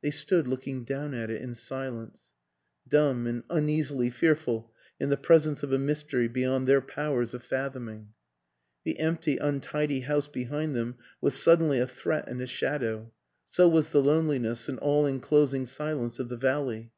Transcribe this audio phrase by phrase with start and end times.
[0.00, 2.34] They stood looking down at it in silence
[2.86, 8.12] dumb and uneasily fearful in the presence of a mystery beyond their powers of fathoming.
[8.84, 13.10] The empty, untidy house behind them was suddenly a threat and a shadow;
[13.44, 16.92] so was the loneliness and all inclosing silence of the valley.